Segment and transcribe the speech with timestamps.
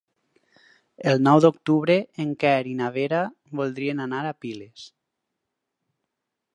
[1.11, 3.21] El nou d'octubre en Quer i na Vera
[3.61, 4.91] voldrien anar a Piles.